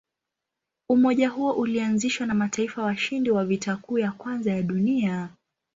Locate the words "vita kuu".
3.45-3.97